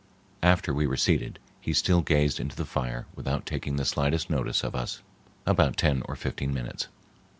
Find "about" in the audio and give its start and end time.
5.51-5.77